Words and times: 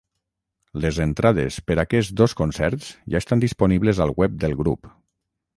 Les 0.85 0.99
entrades 1.05 1.59
per 1.67 1.77
aquests 1.83 2.17
dos 2.23 2.35
concerts 2.41 2.89
ja 3.15 3.23
estan 3.25 3.47
disponibles 3.47 4.03
al 4.07 4.19
web 4.23 4.45
del 4.47 4.61
grup. 4.65 4.91